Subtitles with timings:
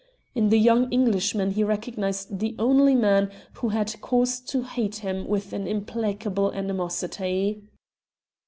[0.33, 5.27] In the young Englishman he recognized the only man who had cause to hate him
[5.27, 7.61] with an implacable animosity.